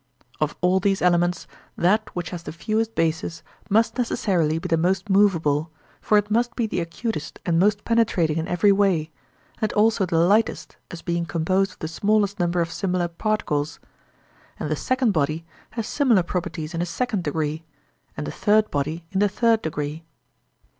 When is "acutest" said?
6.79-7.37